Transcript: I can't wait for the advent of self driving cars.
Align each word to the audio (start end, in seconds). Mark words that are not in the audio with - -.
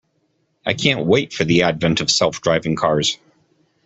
I 0.65 0.73
can't 0.73 1.05
wait 1.05 1.31
for 1.31 1.43
the 1.43 1.61
advent 1.61 2.01
of 2.01 2.09
self 2.09 2.41
driving 2.41 2.75
cars. 2.75 3.19